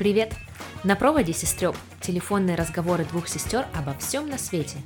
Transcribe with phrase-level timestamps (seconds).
[0.00, 0.32] Привет!
[0.82, 1.76] На проводе сестрёб.
[2.00, 4.78] Телефонные разговоры двух сестер обо всем на свете.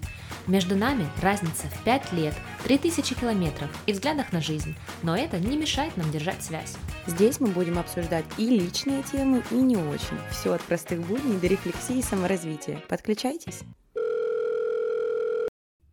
[0.48, 4.74] Между нами разница в 5 лет, 3000 километров и взглядах на жизнь,
[5.04, 6.74] но это не мешает нам держать связь.
[7.06, 10.18] Здесь мы будем обсуждать и личные темы, и не очень.
[10.32, 12.82] Все от простых будней до рефлексии и саморазвития.
[12.88, 13.60] Подключайтесь.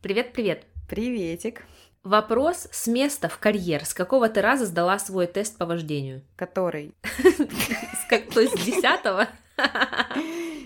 [0.02, 0.66] Привет-привет!
[0.90, 1.62] Приветик.
[2.04, 3.86] Вопрос с места в карьер.
[3.86, 6.24] С какого ты раза сдала свой тест по вождению?
[6.36, 6.94] Который?
[8.34, 9.28] То есть с десятого?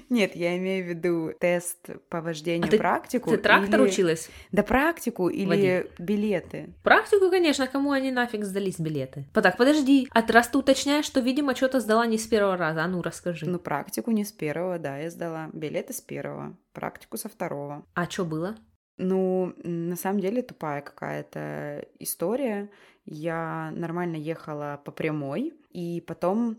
[0.10, 3.32] Нет, я имею в виду тест по вождению А ты- практику.
[3.32, 4.30] Ты трактор или- училась?
[4.54, 5.92] Да практику или Водить.
[6.00, 6.74] билеты.
[6.84, 9.26] Практику, конечно, кому они нафиг сдались билеты?
[9.34, 12.84] Так, подожди, а ты- раз ты уточняешь, что, видимо, что-то сдала не с первого раза,
[12.84, 13.46] а ну расскажи.
[13.50, 15.50] Ну, практику не с первого, да, я сдала.
[15.52, 17.84] Билеты с первого, практику со второго.
[17.96, 18.56] А что было?
[18.98, 22.70] Ну, на самом деле тупая какая-то история.
[23.06, 26.58] Я нормально ехала по прямой, и потом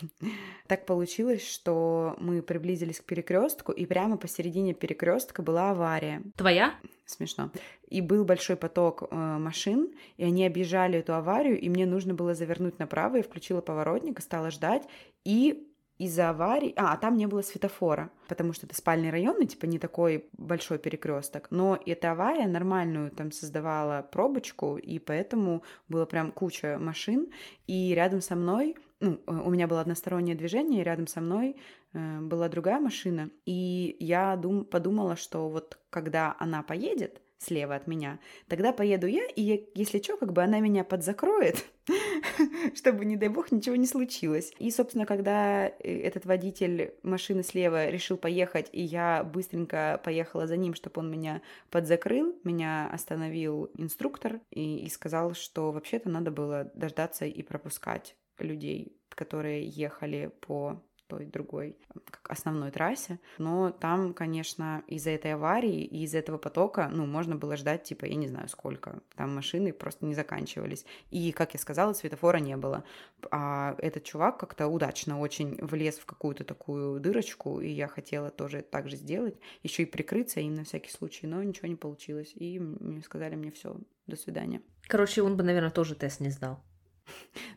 [0.68, 6.22] так получилось, что мы приблизились к перекрестку, и прямо посередине перекрестка была авария.
[6.36, 6.74] Твоя?
[7.06, 7.50] Смешно.
[7.88, 12.34] И был большой поток э, машин, и они объезжали эту аварию, и мне нужно было
[12.34, 14.82] завернуть направо, я включила поворотник и стала ждать,
[15.24, 15.66] и
[15.98, 16.72] из-за аварии...
[16.76, 20.78] А, там не было светофора, потому что это спальный район, и типа не такой большой
[20.78, 21.48] перекресток.
[21.50, 27.28] Но эта авария нормальную там создавала пробочку, и поэтому было прям куча машин,
[27.66, 31.56] и рядом со мной ну, э, у меня было одностороннее движение, и рядом со мной
[31.92, 37.86] э, была другая машина, и я дум- подумала, что вот когда она поедет слева от
[37.86, 41.64] меня, тогда поеду я, и если что, как бы она меня подзакроет,
[42.74, 44.52] чтобы, не дай бог, ничего не случилось.
[44.58, 50.56] И, собственно, когда э, этот водитель машины слева решил поехать, и я быстренько поехала за
[50.56, 56.70] ним, чтобы он меня подзакрыл, меня остановил инструктор и, и сказал, что вообще-то надо было
[56.74, 61.76] дождаться и пропускать людей, которые ехали по той другой
[62.10, 63.18] как основной трассе.
[63.38, 68.04] Но там, конечно, из-за этой аварии и из-за этого потока, ну, можно было ждать, типа,
[68.04, 69.00] я не знаю сколько.
[69.16, 70.84] Там машины просто не заканчивались.
[71.10, 72.84] И, как я сказала, светофора не было.
[73.30, 78.62] А этот чувак как-то удачно очень влез в какую-то такую дырочку, и я хотела тоже
[78.62, 82.32] так же сделать, еще и прикрыться им на всякий случай, но ничего не получилось.
[82.34, 84.62] И мне сказали мне все, до свидания.
[84.86, 86.62] Короче, он бы, наверное, тоже тест не сдал.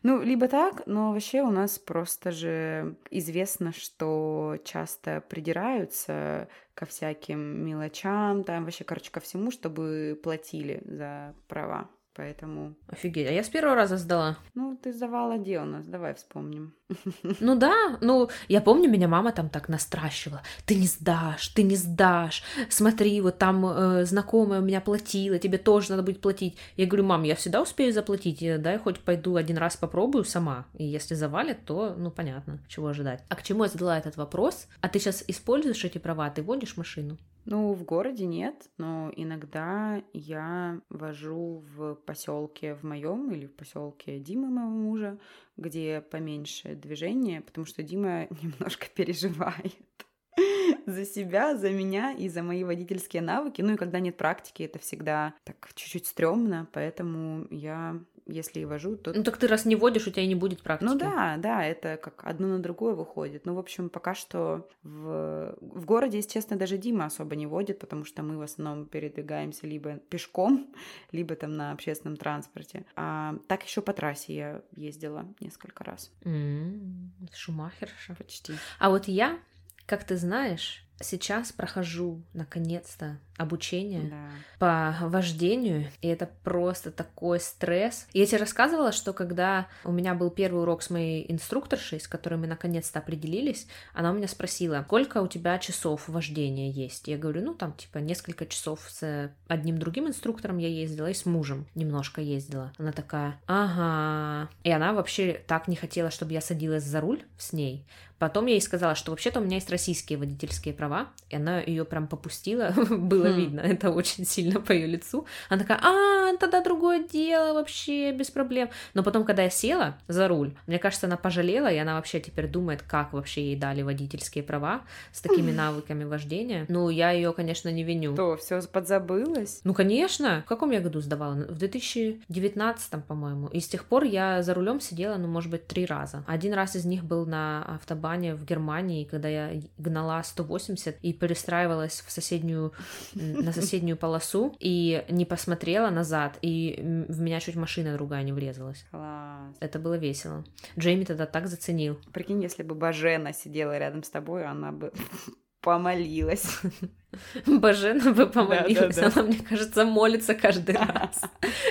[0.02, 7.64] Ну, либо так, но вообще у нас просто же известно, что часто придираются ко всяким
[7.64, 11.88] мелочам, там вообще, короче, ко всему, чтобы платили за права.
[12.14, 13.28] Поэтому, Офигеть.
[13.28, 14.36] А я с первого раза сдала.
[14.54, 15.86] ну, ты сдавала где у нас?
[15.86, 16.74] Давай вспомним.
[17.40, 20.42] Ну да, ну, я помню, меня мама там так настращивала.
[20.66, 22.42] Ты не сдашь, ты не сдашь.
[22.68, 26.58] Смотри, вот там э, знакомая у меня платила, тебе тоже надо будет платить.
[26.76, 30.66] Я говорю, мам, я всегда успею заплатить, э, дай хоть пойду один раз попробую сама.
[30.74, 33.24] И если завалит, то, ну, понятно, чего ожидать.
[33.28, 34.68] А к чему я задала этот вопрос?
[34.80, 37.18] А ты сейчас используешь эти права, ты водишь машину?
[37.44, 44.20] Ну, в городе нет, но иногда я вожу в поселке в моем или в поселке
[44.20, 45.18] Димы моего мужа,
[45.56, 50.06] где поменьше движения, потому что Дима немножко переживает
[50.86, 53.60] за себя, за меня и за мои водительские навыки.
[53.60, 58.96] Ну и когда нет практики, это всегда так чуть-чуть стрёмно, поэтому я, если и вожу,
[58.96, 60.88] то Ну так ты раз не водишь, у тебя и не будет практики.
[60.88, 63.46] ну да, да, это как одно на другое выходит.
[63.46, 67.78] Ну, в общем, пока что в, в городе, если честно, даже Дима особо не водит,
[67.78, 70.72] потому что мы в основном передвигаемся либо пешком,
[71.12, 72.84] либо там на общественном транспорте.
[72.96, 76.12] А так еще по трассе я ездила несколько раз.
[76.24, 78.14] М, Шумахерша.
[78.14, 78.54] Почти.
[78.78, 79.38] А вот я,
[79.86, 84.28] как ты знаешь, сейчас прохожу наконец-то обучение Да.
[84.58, 88.06] по вождению, и это просто такой стресс.
[88.12, 92.36] Я тебе рассказывала, что когда у меня был первый урок с моей инструкторшей, с которой
[92.36, 97.08] мы наконец-то определились, она у меня спросила, сколько у тебя часов вождения есть?
[97.08, 101.26] Я говорю, ну там типа несколько часов с одним другим инструктором я ездила и с
[101.26, 102.72] мужем немножко ездила.
[102.78, 104.48] Она такая, ага.
[104.64, 107.84] И она вообще так не хотела, чтобы я садилась за руль с ней.
[108.18, 111.84] Потом я ей сказала, что вообще-то у меня есть российские водительские права, и она ее
[111.84, 113.31] прям попустила, было.
[113.36, 115.26] Видно, это очень сильно по ее лицу.
[115.48, 118.70] Она такая, а, тогда другое дело вообще, без проблем.
[118.94, 122.48] Но потом, когда я села за руль, мне кажется, она пожалела, и она вообще теперь
[122.48, 124.82] думает, как вообще ей дали водительские права
[125.12, 126.66] с такими навыками вождения.
[126.68, 128.14] Ну, я ее, конечно, не виню.
[128.14, 129.60] То, все подзабылось?
[129.64, 130.42] Ну, конечно.
[130.44, 131.34] В каком я году сдавала?
[131.34, 133.48] В 2019, по-моему.
[133.48, 136.24] И с тех пор я за рулем сидела, ну, может быть, три раза.
[136.26, 142.02] Один раз из них был на автобане в Германии, когда я гнала 180 и перестраивалась
[142.06, 142.72] в соседнюю
[143.14, 146.76] на соседнюю полосу и не посмотрела назад, и
[147.08, 148.84] в меня чуть машина другая не врезалась.
[148.90, 149.56] Класс.
[149.60, 150.44] Это было весело.
[150.78, 151.98] Джейми тогда так заценил.
[152.12, 154.92] Прикинь, если бы Бажена сидела рядом с тобой, она бы
[155.60, 156.60] помолилась.
[157.46, 158.12] Бажена.
[158.12, 159.12] Да, да, да.
[159.14, 161.20] Она, мне кажется, молится каждый раз,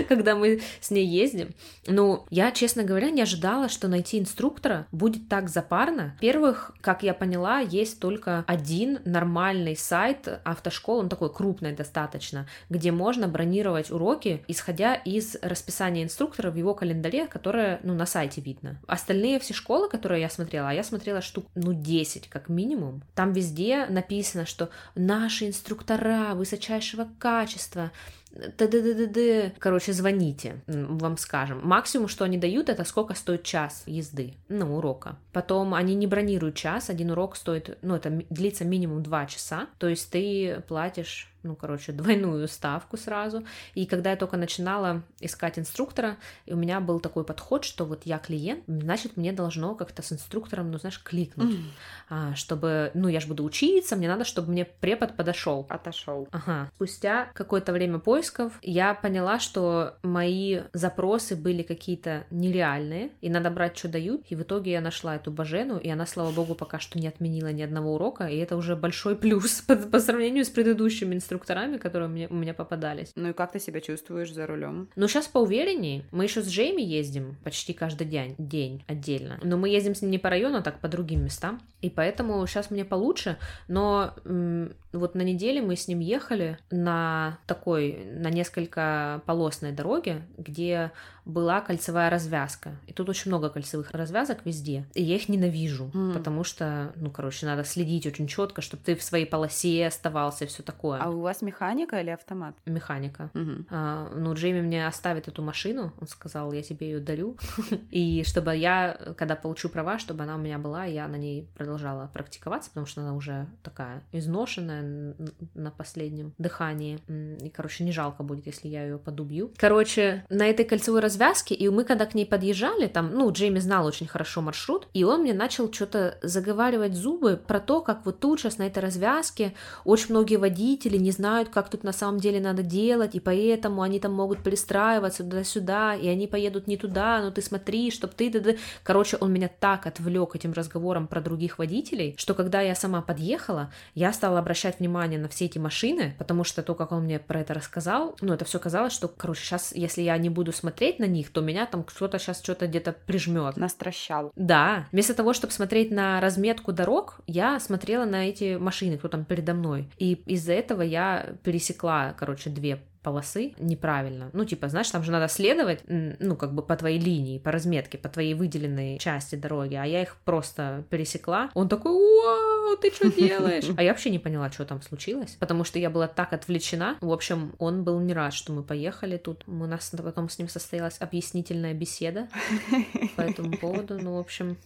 [0.08, 1.54] когда мы с ней ездим.
[1.88, 6.14] Ну, я, честно говоря, не ожидала, что найти инструктора будет так запарно.
[6.16, 12.92] Во-первых, как я поняла, есть только один нормальный сайт автошкол, он такой крупный достаточно, где
[12.92, 18.80] можно бронировать уроки, исходя из расписания инструктора в его календаре, которое, ну, на сайте видно.
[18.88, 23.34] Остальные все школы, которые я смотрела, а я смотрела штук, ну, 10 как минимум, там
[23.34, 27.94] везде написано, что наш наши инструктора высочайшего качества,
[28.32, 29.54] т-д-д-д-д.
[29.60, 31.62] Короче, звоните, вам скажем.
[31.64, 35.18] Максимум, что они дают, это сколько стоит час езды, ну, урока.
[35.34, 39.88] Потом они не бронируют час, один урок стоит, ну, это длится минимум два часа, то
[39.88, 43.44] есть ты платишь ну, короче, двойную ставку сразу.
[43.74, 48.06] И когда я только начинала искать инструктора, и у меня был такой подход, что вот
[48.06, 51.64] я клиент, значит, мне должно как-то с инструктором, ну, знаешь, кликнуть, mm.
[52.10, 55.66] а, чтобы, ну, я же буду учиться, мне надо, чтобы мне препод подошел.
[55.70, 56.28] Отошел.
[56.32, 56.70] Ага.
[56.76, 63.76] Спустя какое-то время поисков я поняла, что мои запросы были какие-то нереальные, и надо брать,
[63.76, 64.26] что дают.
[64.30, 67.52] И в итоге я нашла эту Бажену, и она, слава богу, пока что не отменила
[67.52, 72.10] ни одного урока, и это уже большой плюс по, по сравнению с предыдущими инструкторами которые
[72.10, 73.12] мне, у меня попадались.
[73.16, 74.88] Ну и как ты себя чувствуешь за рулем?
[74.96, 76.04] Ну, сейчас поувереннее.
[76.12, 79.40] Мы еще с Джейми ездим почти каждый день, день отдельно.
[79.44, 81.60] Но мы ездим с ним не по району, а так по другим местам.
[81.82, 83.38] И поэтому сейчас мне получше.
[83.68, 90.22] Но м- вот на неделе мы с ним ехали на такой, на несколько полосной дороге,
[90.38, 90.92] где
[91.26, 92.76] была кольцевая развязка.
[92.88, 94.86] И тут очень много кольцевых развязок везде.
[94.94, 96.14] И я их ненавижу, mm.
[96.14, 100.48] потому что, ну, короче, надо следить очень четко, чтобы ты в своей полосе оставался и
[100.48, 101.00] все такое.
[101.00, 102.56] А у вас механика или автомат?
[102.66, 103.30] Механика.
[103.34, 103.66] Mm-hmm.
[103.70, 107.38] А, ну, Джейми мне оставит эту машину, он сказал, я тебе ее дарю.
[107.92, 112.10] И чтобы я, когда получу права, чтобы она у меня была, я на ней продолжала
[112.14, 115.16] практиковаться, потому что она уже такая изношенная
[115.54, 117.00] на последнем дыхании.
[117.44, 119.52] И, короче, не жалко будет, если я ее подубью.
[119.58, 123.86] Короче, на этой кольцевой развязке, и мы когда к ней подъезжали, там, ну, Джейми знал
[123.86, 128.40] очень хорошо маршрут, и он мне начал что-то заговаривать зубы про то, как вот тут
[128.40, 129.54] сейчас на этой развязке
[129.86, 134.00] очень многие водители не знают, как тут на самом деле надо делать, и поэтому они
[134.00, 138.58] там могут пристраиваться туда-сюда, и они поедут не туда, но ты смотри, чтоб ты...
[138.84, 143.72] Короче, он меня так отвлек этим разговором про других водителей, что когда я сама подъехала,
[143.94, 147.42] я стала обращать внимание на все эти машины, потому что то, как он мне про
[147.42, 147.91] это рассказал,
[148.22, 151.42] ну, это все казалось, что, короче, сейчас, если я не буду смотреть на них, то
[151.42, 153.58] меня там кто-то сейчас что-то где-то прижмет.
[153.58, 154.32] Настращал.
[154.36, 154.88] Да.
[154.92, 159.54] Вместо того, чтобы смотреть на разметку дорог, я смотрела на эти машины, кто там передо
[159.54, 159.90] мной.
[159.98, 164.30] И из-за этого я пересекла, короче, две полосы неправильно.
[164.34, 167.98] Ну, типа, знаешь, там же надо следовать, ну, как бы по твоей линии, по разметке,
[167.98, 171.50] по твоей выделенной части дороги, а я их просто пересекла.
[171.54, 173.66] Он такой, вау, ты что делаешь?
[173.78, 176.98] А я вообще не поняла, что там случилось, потому что я была так отвлечена.
[177.02, 179.44] В общем, он был не рад, что мы поехали тут.
[179.48, 182.28] У нас потом с ним состоялась объяснительная беседа
[183.16, 183.98] по этому поводу.
[184.00, 184.58] Ну, в общем,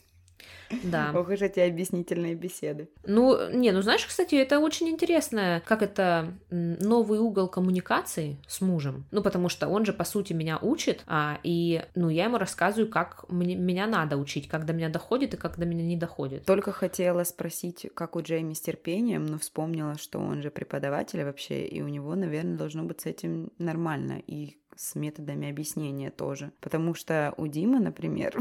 [0.83, 1.11] да.
[1.15, 2.89] Ох уж эти объяснительные беседы.
[3.05, 9.05] Ну, не, ну знаешь, кстати, это очень интересно, как это новый угол коммуникации с мужем.
[9.11, 12.89] Ну, потому что он же, по сути, меня учит, а, и, ну, я ему рассказываю,
[12.89, 16.45] как мне, меня надо учить, как до меня доходит и как до меня не доходит.
[16.45, 21.65] Только хотела спросить, как у Джейми с терпением, но вспомнила, что он же преподаватель вообще,
[21.65, 24.21] и у него, наверное, должно быть с этим нормально.
[24.27, 26.51] И с методами объяснения тоже.
[26.59, 28.37] Потому что у Димы, например,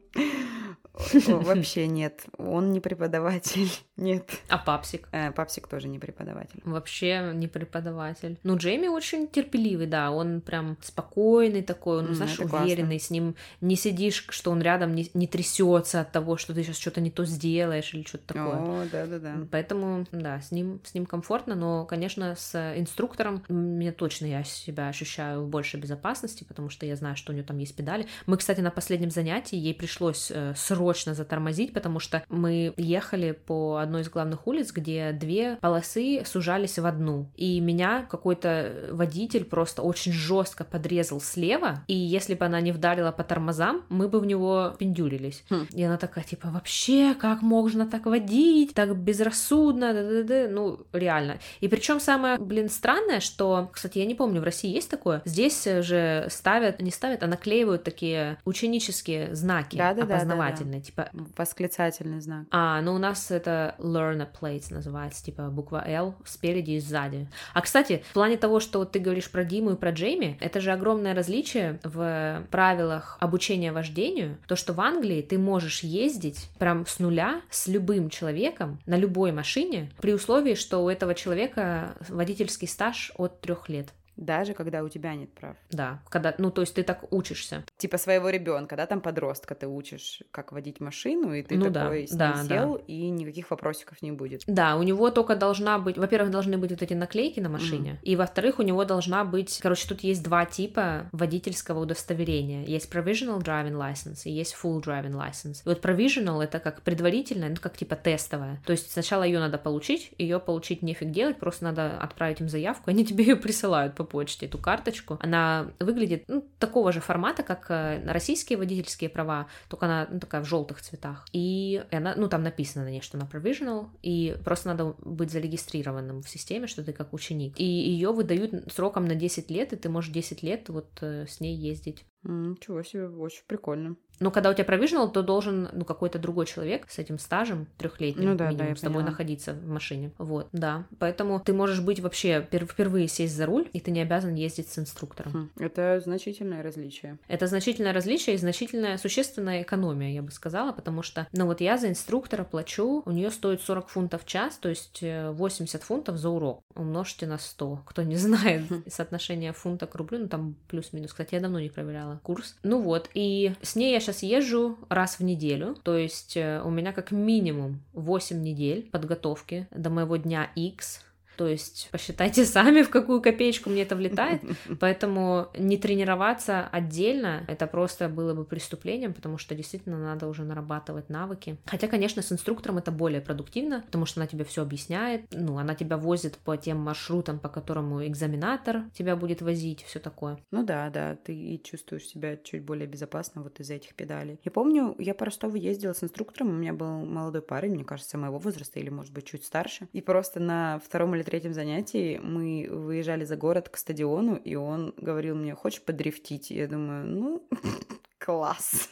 [0.94, 2.24] вообще нет.
[2.38, 3.70] Он не преподаватель.
[3.98, 4.32] Нет.
[4.50, 5.08] А папсик?
[5.12, 6.60] Э, папсик тоже не преподаватель.
[6.66, 8.40] Вообще не преподаватель.
[8.44, 10.12] Ну, Джейми очень терпеливый, да.
[10.12, 12.98] Он прям спокойный такой, он, mm, знаешь, уверенный.
[12.98, 13.00] Классно.
[13.00, 16.78] С ним не сидишь, что он рядом не, не трясется от того, что ты сейчас
[16.78, 18.56] что-то не то сделаешь или что-то такое.
[18.56, 19.36] О, да, да, да.
[19.52, 24.88] Поэтому, да, с ним, с ним комфортно, но, конечно, с инструктором мне точно я себя
[24.88, 28.08] ощущаю в большей безопасности, потому что я знаю, что у нее там есть педали.
[28.26, 30.81] Мы, кстати, на последнем занятии ей пришлось э, срочно
[31.14, 36.86] затормозить, потому что мы ехали по одной из главных улиц, где две полосы сужались в
[36.86, 37.30] одну.
[37.36, 43.12] И меня какой-то водитель просто очень жестко подрезал слева, и если бы она не вдарила
[43.12, 45.44] по тормозам, мы бы в него пиндюрились.
[45.50, 45.68] Хм.
[45.72, 50.48] И она такая, типа, вообще, как можно так водить, так безрассудно, да -да -да.
[50.50, 51.40] ну, реально.
[51.60, 55.64] И причем самое, блин, странное, что, кстати, я не помню, в России есть такое, здесь
[55.64, 60.50] же ставят, не ставят, а наклеивают такие ученические знаки да, да, опознавательные.
[60.50, 61.10] Да, да, да внимательно, типа...
[61.38, 62.46] Восклицательный знак.
[62.52, 67.28] А, ну у нас это learner plates называется, типа буква L спереди и сзади.
[67.54, 70.60] А, кстати, в плане того, что вот ты говоришь про Диму и про Джейми, это
[70.60, 76.86] же огромное различие в правилах обучения вождению, то, что в Англии ты можешь ездить прям
[76.86, 82.68] с нуля с любым человеком на любой машине, при условии, что у этого человека водительский
[82.68, 83.90] стаж от трех лет.
[84.18, 85.56] Даже когда у тебя нет прав.
[85.72, 87.64] Да, когда, ну, то есть ты так учишься.
[87.78, 92.08] Типа своего ребенка, да, там подростка ты учишь, как водить машину, и ты ну, такой
[92.12, 92.84] да, с ним да, сел, да.
[92.88, 94.44] и никаких вопросиков не будет.
[94.48, 98.04] Да, у него только должна быть, во-первых, должны быть вот эти наклейки на машине, mm.
[98.04, 102.66] и во-вторых, у него должна быть, короче, тут есть два типа водительского удостоверения.
[102.66, 105.62] Есть provisional driving license и есть full driving license.
[105.66, 108.62] И вот provisional это как предварительное, ну, как типа тестовая.
[108.66, 112.84] То есть сначала ее надо получить, ее получить нефиг делать, просто надо отправить им заявку,
[112.90, 115.18] они тебе ее присылают по почте, эту карточку.
[115.20, 120.42] Она выглядит ну, такого же формата, как э, российские водительские права, только она ну, такая
[120.42, 121.28] в желтых цветах.
[121.34, 126.22] И она, ну, там написано на ней, что она provisional, и просто надо быть зарегистрированным
[126.24, 127.54] в системе, что ты как ученик.
[127.58, 131.40] И ее выдают сроком на 10 лет, и ты можешь 10 лет вот э, с
[131.40, 132.06] ней ездить.
[132.24, 133.96] Ничего себе, очень прикольно.
[134.22, 138.30] Но когда у тебя provisional, то должен ну, какой-то другой человек с этим стажем трехлетним
[138.30, 139.10] ну, да, минимум да, с тобой поняла.
[139.10, 140.12] находиться в машине.
[140.20, 140.86] Вот, да.
[141.00, 144.78] Поэтому ты можешь быть вообще впервые сесть за руль, и ты не обязан ездить с
[144.78, 145.32] инструктором.
[145.32, 147.18] Хм, это значительное различие.
[147.28, 151.80] Это значительное различие и значительная существенная экономия, я бы сказала, потому что, ну вот я
[151.80, 156.18] за инструктора плачу, у нее стоит 40 фунтов в час, то есть 80 э, фунтов
[156.18, 156.62] за урок.
[156.76, 157.84] Умножьте на 100.
[157.88, 161.10] Кто не знает соотношение фунта к рублю, ну там плюс-минус.
[161.10, 162.56] Кстати, я давно не проверяла курс.
[162.64, 166.62] Ну вот, и с ней я сейчас сейчас езжу раз в неделю, то есть э,
[166.64, 171.02] у меня как минимум 8 недель подготовки до моего дня X,
[171.38, 174.42] то есть посчитайте сами, в какую копеечку мне это влетает.
[174.80, 181.10] Поэтому не тренироваться отдельно, это просто было бы преступлением, потому что действительно надо уже нарабатывать
[181.10, 181.58] навыки.
[181.66, 185.76] Хотя, конечно, с инструктором это более продуктивно, потому что она тебе все объясняет, ну, она
[185.76, 190.38] тебя возит по тем маршрутам, по которому экзаменатор тебя будет возить, все такое.
[190.52, 194.40] Ну да, да, ты и чувствуешь себя чуть более безопасно вот из-за этих педалей.
[194.44, 198.18] Я помню, я по Ростову ездила с инструктором, у меня был молодой парень, мне кажется,
[198.18, 202.68] моего возраста или, может быть, чуть старше, и просто на втором или третьем занятии мы
[202.70, 206.52] выезжали за город к стадиону, и он говорил мне, хочешь подрифтить?
[206.52, 207.48] Я думаю, ну,
[208.18, 208.90] класс.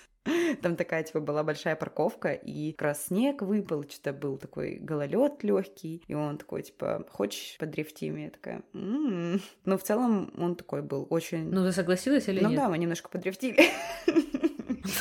[0.61, 5.43] Там такая, типа, была большая парковка, и как раз снег выпал, что-то был такой гололед
[5.43, 8.17] легкий, и он такой, типа, хочешь подрифтим?
[8.17, 9.41] Я такая, м-м-м.
[9.65, 11.49] Но в целом он такой был очень...
[11.49, 12.57] Ну, ты согласилась или ну, нет?
[12.57, 13.59] Ну да, мы немножко подрифтили.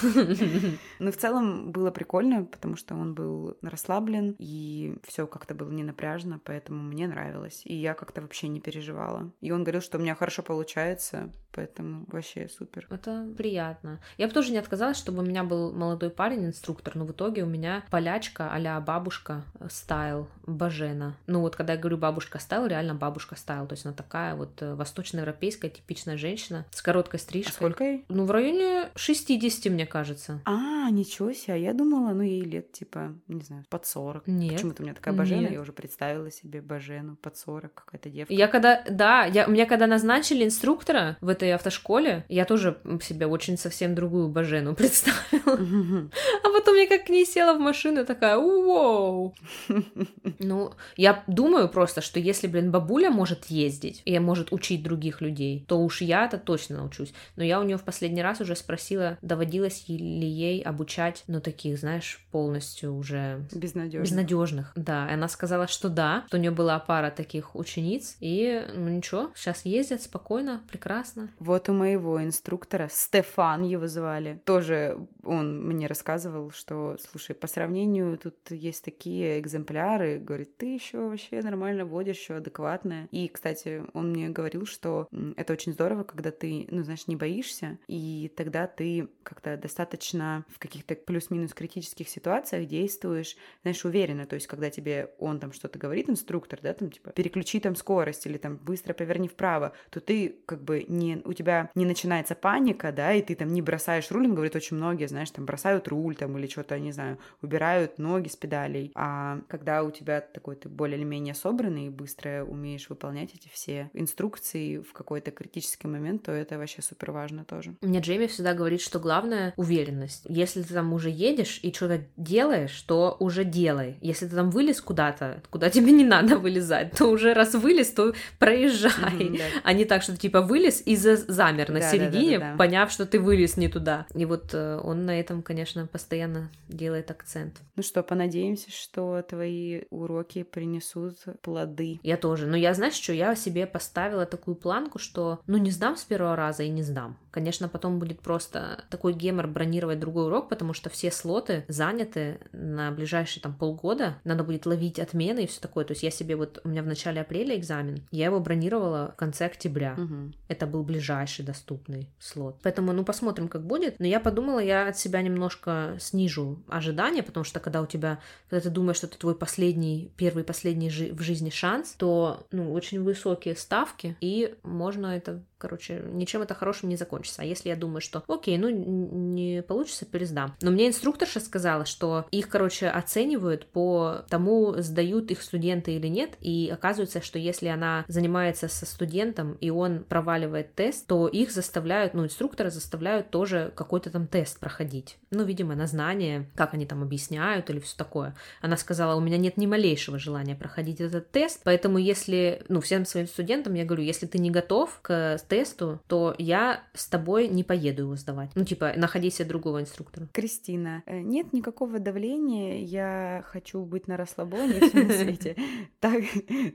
[0.99, 5.85] Но в целом было прикольно, потому что он был расслаблен, и все как-то было не
[5.85, 7.62] напряжно, поэтому мне нравилось.
[7.64, 9.33] И я как-то вообще не переживала.
[9.40, 12.87] И он говорил, что у меня хорошо получается, поэтому вообще супер.
[12.90, 14.00] Это приятно.
[14.16, 17.42] Я бы тоже не отказалась, чтобы у меня был молодой парень, инструктор, но в итоге
[17.42, 21.16] у меня полячка а бабушка style, Божена.
[21.26, 24.62] Ну вот когда я говорю бабушка style, реально бабушка style, то есть она такая вот
[24.62, 27.52] э, восточноевропейская типичная женщина с короткой стрижкой.
[27.52, 28.04] А сколько ей?
[28.09, 30.42] Ну в районе 60, мне кажется.
[30.44, 34.26] А, ничего себе, а я думала, ну ей лет типа, не знаю, под 40.
[34.26, 34.54] Нет.
[34.54, 35.52] Почему-то у меня такая Божена, Нет.
[35.52, 38.35] я уже представила себе Божену под 40, какая-то девка.
[38.35, 43.56] Я когда, да, я, меня когда назначили инструктора в этой автошколе, я тоже себе очень
[43.56, 46.08] совсем другую бажену представила.
[46.42, 49.32] А потом я как к ней села в машину, такая, вау.
[50.40, 55.64] Ну, я думаю просто, что если, блин, бабуля может ездить и может учить других людей,
[55.68, 57.12] то уж я-то точно научусь.
[57.37, 59.18] Но я у нее в последний раз уже спросила,
[59.58, 63.46] доводилось ли ей обучать, ну, таких, знаешь, полностью уже...
[63.52, 64.02] Безнадежных.
[64.02, 65.08] Безнадежных, да.
[65.08, 69.30] И она сказала, что да, что у нее была пара таких учениц, и, ну, ничего,
[69.34, 71.30] сейчас ездят спокойно, прекрасно.
[71.38, 78.18] Вот у моего инструктора, Стефан его звали, тоже он мне рассказывал, что, слушай, по сравнению,
[78.18, 83.08] тут есть такие экземпляры, говорит, ты еще вообще нормально водишь, еще адекватная.
[83.10, 87.78] И, кстати, он мне говорил, что это очень здорово, когда ты, ну, знаешь, не боишься,
[87.88, 94.26] и тогда ты как-то достаточно в каких-то плюс-минус критических ситуациях действуешь, знаешь, уверенно.
[94.26, 98.26] То есть, когда тебе он там что-то говорит, инструктор, да, там, типа, переключи там скорость
[98.26, 102.92] или там быстро поверни вправо, то ты как бы не, у тебя не начинается паника,
[102.92, 106.16] да, и ты там не бросаешь руль, он говорит, очень многие, знаешь, там бросают руль
[106.16, 108.92] там или что-то, не знаю, убирают ноги с педалей.
[108.94, 113.48] А когда у тебя такой ты более или менее собранный и быстро умеешь выполнять эти
[113.48, 117.76] все инструкции в какой-то критический момент, то это вообще супер важно тоже.
[117.80, 120.25] Мне Джейми всегда говорит, что главное полная уверенность.
[120.28, 123.97] Если ты там уже едешь и что-то делаешь, то уже делай.
[124.00, 128.14] Если ты там вылез куда-то, куда тебе не надо вылезать, то уже раз вылез, то
[128.38, 128.90] проезжай.
[128.90, 129.45] Mm-hmm, да.
[129.64, 132.52] А не так, что ты типа вылез и за- замер на да, середине, да, да,
[132.52, 134.07] да, поняв, что ты вылез не туда.
[134.14, 137.61] И вот э, он на этом, конечно, постоянно делает акцент.
[137.76, 142.00] Ну что, понадеемся, что твои уроки принесут плоды.
[142.02, 142.47] Я тоже.
[142.47, 146.37] Но я, знаешь, что я себе поставила такую планку, что ну не сдам с первого
[146.37, 147.18] раза и не сдам.
[147.30, 152.90] Конечно, потом будет просто такой гемор бронировать другой урок, потому что все слоты заняты на
[152.90, 154.18] ближайшие там полгода.
[154.25, 155.85] Надо будет ловить отмены и все такое.
[155.85, 159.16] То есть я себе вот, у меня в начале апреля экзамен, я его бронировала в
[159.16, 159.94] конце октября.
[159.99, 160.32] Угу.
[160.49, 162.58] Это был ближайший доступный слот.
[162.62, 163.99] Поэтому, ну, посмотрим, как будет.
[163.99, 168.62] Но я подумала, я от себя немножко снижу ожидания, потому что когда у тебя, когда
[168.62, 173.02] ты думаешь, что это твой последний, первый последний жи- в жизни шанс, то, ну, очень
[173.02, 177.42] высокие ставки, и можно это Короче, ничем это хорошим не закончится.
[177.42, 178.70] А если я думаю, что окей, ну
[179.18, 180.54] не получится, пересдам.
[180.60, 186.30] Но мне инструкторша сказала, что их, короче, оценивают по тому, сдают их студенты или нет.
[186.40, 192.14] И оказывается, что если она занимается со студентом, и он проваливает тест, то их заставляют,
[192.14, 195.18] ну, инструкторы заставляют тоже какой-то там тест проходить.
[195.30, 198.34] Ну, видимо, на знание, как они там объясняют или все такое.
[198.60, 203.04] Она сказала, у меня нет ни малейшего желания проходить этот тест, поэтому если, ну, всем
[203.04, 207.64] своим студентам я говорю, если ты не готов к тесту, то я с тобой не
[207.64, 208.50] поеду его сдавать.
[208.54, 210.28] Ну, типа, находи себе другого инструктора.
[210.32, 215.56] Кристина, э, нет никакого давления, я хочу быть на расслабоне на свете.
[216.00, 216.22] Так,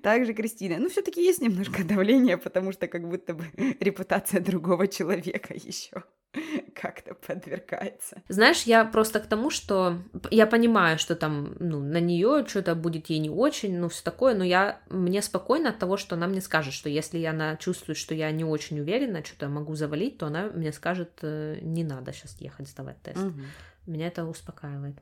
[0.01, 0.77] так же, Кристина.
[0.79, 3.45] Ну, все таки есть немножко давления, потому что как будто бы
[3.79, 6.03] репутация другого человека еще
[6.73, 8.21] как-то подвергается.
[8.27, 9.99] Знаешь, я просто к тому, что
[10.31, 14.35] я понимаю, что там, ну, на нее что-то будет ей не очень, ну, все такое,
[14.35, 18.15] но я мне спокойно от того, что она мне скажет, что если она чувствует, что
[18.15, 22.39] я не очень уверена, что-то могу завалить, то она мне скажет, э, не надо сейчас
[22.39, 23.23] ехать сдавать тест.
[23.23, 23.41] Угу.
[23.85, 24.95] Меня это успокаивает.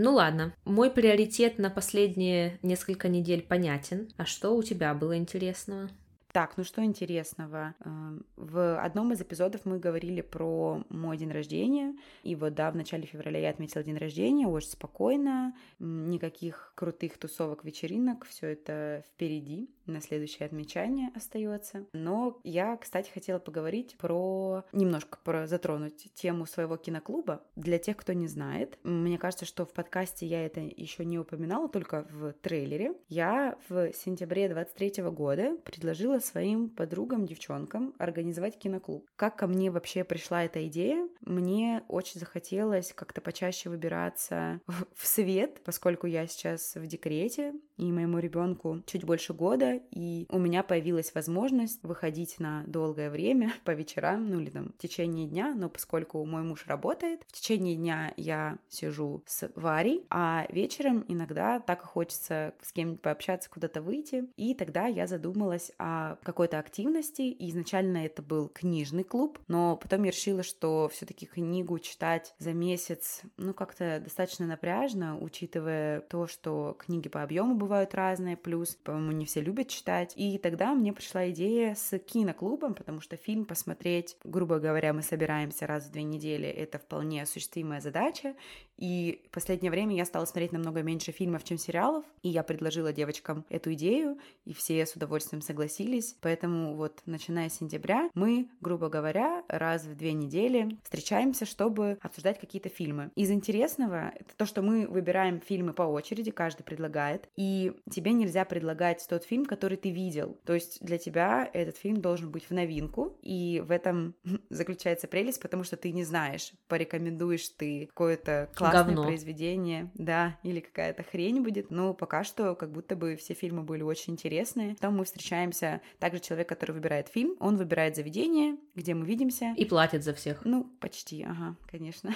[0.00, 4.08] Ну ладно, мой приоритет на последние несколько недель понятен.
[4.16, 5.90] А что у тебя было интересного?
[6.38, 7.74] Так, ну что интересного?
[7.84, 12.76] Эм, в одном из эпизодов мы говорили про мой день рождения, и вот да, в
[12.76, 19.68] начале февраля я отметила день рождения, очень спокойно, никаких крутых тусовок, вечеринок, все это впереди
[19.88, 21.86] на следующее отмечание остается.
[21.92, 27.42] Но я, кстати, хотела поговорить про немножко про затронуть тему своего киноклуба.
[27.56, 31.68] Для тех, кто не знает, мне кажется, что в подкасте я это еще не упоминала,
[31.68, 32.94] только в трейлере.
[33.08, 39.06] Я в сентябре 23 года предложила своим подругам, девчонкам организовать киноклуб.
[39.16, 41.08] Как ко мне вообще пришла эта идея?
[41.20, 48.18] Мне очень захотелось как-то почаще выбираться в свет, поскольку я сейчас в декрете, и моему
[48.18, 54.28] ребенку чуть больше года, и у меня появилась возможность выходить на долгое время по вечерам,
[54.28, 58.58] ну или там в течение дня, но поскольку мой муж работает, в течение дня я
[58.68, 64.86] сижу с Варей, а вечером иногда так хочется с кем-нибудь пообщаться, куда-то выйти, и тогда
[64.86, 70.42] я задумалась о какой-то активности, и изначально это был книжный клуб, но потом я решила,
[70.42, 77.08] что все таки книгу читать за месяц, ну как-то достаточно напряжно, учитывая то, что книги
[77.08, 80.12] по объему бывают разные, плюс, по-моему, не все любят читать.
[80.16, 85.66] И тогда мне пришла идея с киноклубом, потому что фильм посмотреть, грубо говоря, мы собираемся
[85.66, 88.34] раз в две недели, это вполне осуществимая задача.
[88.78, 92.92] И в последнее время я стала смотреть намного меньше фильмов, чем сериалов, и я предложила
[92.92, 96.16] девочкам эту идею, и все с удовольствием согласились.
[96.20, 102.38] Поэтому вот, начиная с сентября, мы, грубо говоря, раз в две недели встречаемся, чтобы обсуждать
[102.38, 103.10] какие-то фильмы.
[103.16, 108.44] Из интересного, это то, что мы выбираем фильмы по очереди, каждый предлагает, и тебе нельзя
[108.44, 110.38] предлагать тот фильм, который ты видел.
[110.44, 114.14] То есть для тебя этот фильм должен быть в новинку, и в этом
[114.50, 119.04] заключается прелесть, потому что ты не знаешь, порекомендуешь ты какое-то классное Говно.
[119.04, 121.70] произведение, да, или какая-то хрень будет.
[121.70, 124.76] Но пока что как будто бы все фильмы были очень интересные.
[124.76, 129.54] Там мы встречаемся, также человек, который выбирает фильм, он выбирает заведение, где мы видимся.
[129.56, 130.44] И платит за всех.
[130.44, 132.14] Ну, почти, ага, конечно.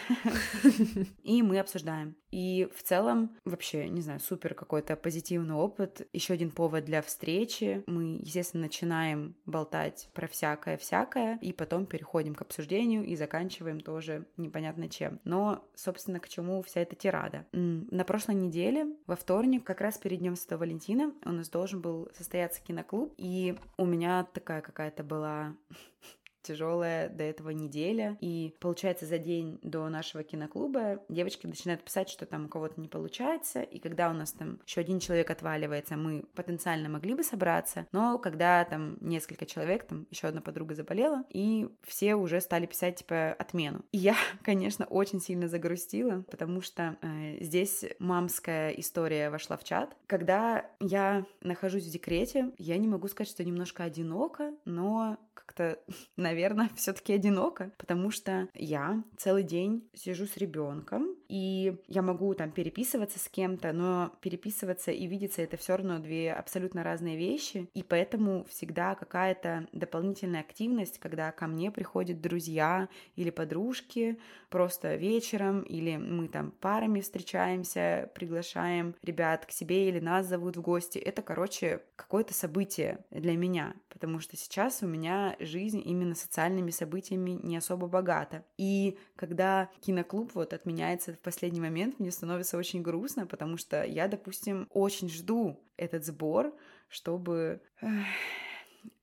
[1.22, 2.16] И мы обсуждаем.
[2.32, 6.08] И в целом, вообще, не знаю, супер какой-то позитивный опыт.
[6.12, 7.84] Еще один повод для встречи.
[7.86, 14.88] Мы, естественно, начинаем болтать про всякое-всякое, и потом переходим к обсуждению и заканчиваем тоже непонятно
[14.88, 15.20] чем.
[15.24, 17.46] Но, собственно, к чему вся эта тирада?
[17.52, 22.08] На прошлой неделе, во вторник, как раз перед Днем Святого Валентина, у нас должен был
[22.16, 25.54] состояться киноклуб, и у меня такая какая-то была
[26.42, 28.16] тяжелая до этого неделя.
[28.20, 32.88] И получается, за день до нашего киноклуба девочки начинают писать, что там у кого-то не
[32.88, 33.62] получается.
[33.62, 37.86] И когда у нас там еще один человек отваливается, мы потенциально могли бы собраться.
[37.92, 42.96] Но когда там несколько человек, там еще одна подруга заболела, и все уже стали писать
[42.96, 43.84] типа отмену.
[43.92, 49.96] И я, конечно, очень сильно загрустила, потому что э, здесь мамская история вошла в чат.
[50.06, 55.78] Когда я нахожусь в декрете, я не могу сказать, что немножко одиноко, но как-то,
[56.16, 62.50] наверное, все-таки одиноко, потому что я целый день сижу с ребенком, и я могу там
[62.50, 67.82] переписываться с кем-то, но переписываться и видеться это все равно две абсолютно разные вещи, и
[67.82, 74.18] поэтому всегда какая-то дополнительная активность, когда ко мне приходят друзья или подружки
[74.50, 80.60] просто вечером, или мы там парами встречаемся, приглашаем ребят к себе или нас зовут в
[80.60, 80.98] гости.
[80.98, 87.40] Это, короче, какое-то событие для меня, потому что сейчас у меня жизнь именно социальными событиями
[87.42, 88.44] не особо богата.
[88.58, 94.66] И когда киноклуб вот отменяется последний момент, мне становится очень грустно, потому что я, допустим,
[94.70, 96.54] очень жду этот сбор,
[96.88, 97.60] чтобы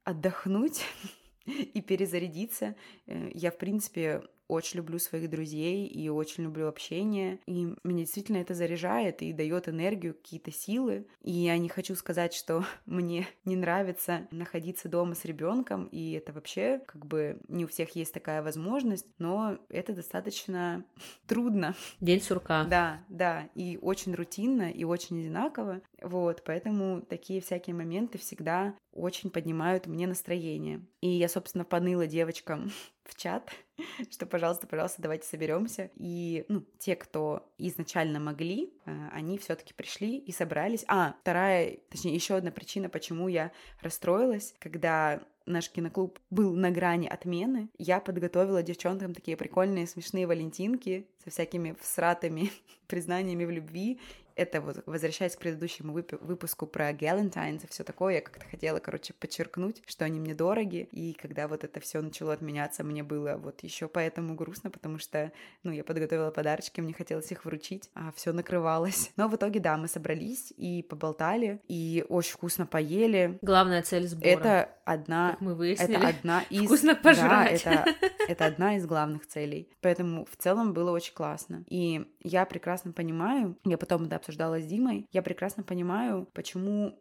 [0.03, 0.83] отдохнуть
[1.45, 2.75] и перезарядиться.
[3.05, 7.39] Э, я, в принципе, очень люблю своих друзей и очень люблю общение.
[7.45, 11.05] И меня действительно это заряжает и дает энергию, какие-то силы.
[11.21, 16.33] И я не хочу сказать, что мне не нравится находиться дома с ребенком, и это
[16.33, 20.83] вообще как бы не у всех есть такая возможность, но это достаточно
[21.27, 21.75] трудно.
[22.01, 22.63] День сурка.
[22.63, 25.81] Да, да, и очень рутинно, и очень одинаково.
[26.01, 30.81] Вот, поэтому такие всякие моменты всегда очень поднимают мне настроение.
[31.01, 32.71] И я, собственно, поныла девочкам
[33.03, 33.49] в чат,
[34.11, 35.89] что, пожалуйста, пожалуйста, давайте соберемся.
[35.95, 40.85] И, ну, те, кто изначально могли, э, они все-таки пришли и собрались.
[40.87, 47.07] А, вторая, точнее, еще одна причина, почему я расстроилась, когда наш киноклуб был на грани
[47.07, 52.51] отмены, я подготовила девчонкам такие прикольные смешные валентинки всякими всратыми
[52.87, 53.99] признаниями в любви
[54.39, 58.79] это вот, возвращаясь к предыдущему вып- выпуску про Galentines и все такое, я как-то хотела,
[58.79, 63.35] короче, подчеркнуть, что они мне дороги, и когда вот это все начало отменяться, мне было
[63.35, 65.31] вот еще поэтому грустно, потому что,
[65.63, 69.11] ну, я подготовила подарочки, мне хотелось их вручить, а все накрывалось.
[69.17, 73.37] Но в итоге, да, мы собрались и поболтали, и очень вкусно поели.
[73.41, 74.29] Главная цель сбора.
[74.29, 75.31] Это одна...
[75.31, 75.97] Как мы выяснили.
[75.97, 76.65] Это одна из...
[76.65, 77.63] Вкусно пожрать.
[77.65, 77.95] Да, это,
[78.27, 79.69] это одна из главных целей.
[79.81, 81.65] Поэтому в целом было очень классно.
[81.67, 86.97] И я прекрасно понимаю, я потом это обсуждала с Димой, я прекрасно понимаю, почему,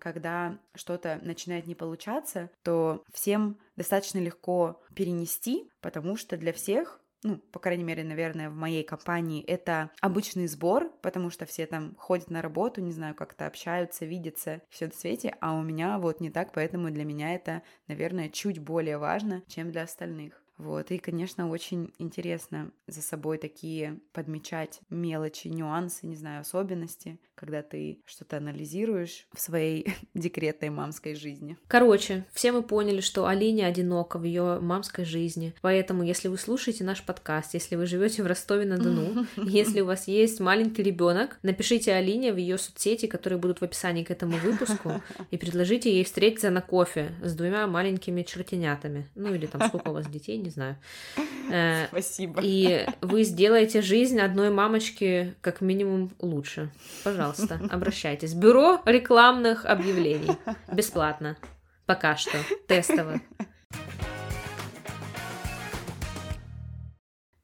[0.00, 7.38] когда что-то начинает не получаться, то всем достаточно легко перенести, потому что для всех ну,
[7.52, 12.30] по крайней мере, наверное, в моей компании это обычный сбор, потому что все там ходят
[12.30, 16.30] на работу, не знаю, как-то общаются, видятся, все на свете, а у меня вот не
[16.30, 20.41] так, поэтому для меня это, наверное, чуть более важно, чем для остальных.
[20.62, 27.62] Вот, и, конечно, очень интересно за собой такие подмечать мелочи, нюансы, не знаю, особенности, когда
[27.62, 31.56] ты что-то анализируешь в своей декретной мамской жизни.
[31.66, 35.52] Короче, все мы поняли, что Алине одинока в ее мамской жизни.
[35.62, 40.38] Поэтому, если вы слушаете наш подкаст, если вы живете в Ростове-на-Дону, если у вас есть
[40.38, 45.36] маленький ребенок, напишите Алине в ее соцсети, которые будут в описании к этому выпуску, и
[45.36, 49.08] предложите ей встретиться на кофе с двумя маленькими чертенятами.
[49.16, 50.76] Ну или там сколько у вас детей, не знаю.
[51.50, 52.40] Э, Спасибо.
[52.42, 56.70] И вы сделаете жизнь одной мамочки как минимум лучше.
[57.02, 58.32] Пожалуйста, обращайтесь.
[58.32, 60.36] Бюро рекламных объявлений.
[60.72, 61.36] Бесплатно.
[61.84, 62.38] Пока что.
[62.68, 63.20] Тестово.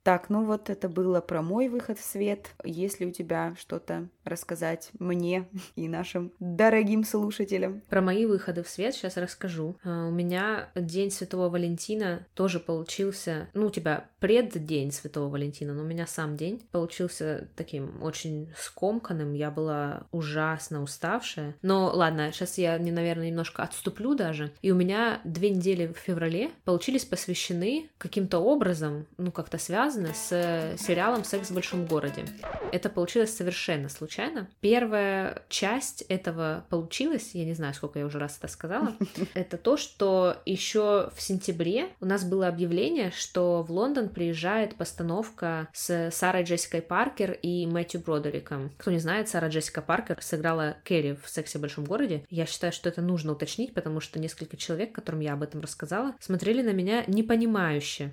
[0.08, 2.54] Так, ну вот это было про мой выход в свет.
[2.64, 7.82] Если у тебя что-то рассказать мне и нашим дорогим слушателям?
[7.90, 9.76] Про мои выходы в свет сейчас расскажу.
[9.84, 15.82] А, у меня День Святого Валентина тоже получился, ну, у тебя преддень Святого Валентина, но
[15.82, 19.34] у меня сам день получился таким очень скомканным.
[19.34, 21.54] Я была ужасно уставшая.
[21.60, 24.52] Но ладно, сейчас я, наверное, немножко отступлю даже.
[24.62, 30.14] И у меня две недели в феврале получились посвящены каким-то образом, ну, как-то связаны связано
[30.14, 32.24] с э, сериалом «Секс в большом городе».
[32.72, 34.48] Это получилось совершенно случайно.
[34.60, 38.94] Первая часть этого получилась, я не знаю, сколько я уже раз это сказала,
[39.34, 45.68] это то, что еще в сентябре у нас было объявление, что в Лондон приезжает постановка
[45.72, 48.70] с Сарой Джессикой Паркер и Мэтью Бродериком.
[48.78, 52.24] Кто не знает, Сара Джессика Паркер сыграла Керри в «Сексе в большом городе».
[52.30, 56.14] Я считаю, что это нужно уточнить, потому что несколько человек, которым я об этом рассказала,
[56.20, 58.12] смотрели на меня непонимающе.